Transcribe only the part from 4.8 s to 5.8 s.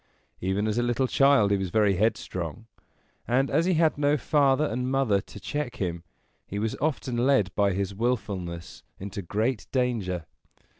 mother to check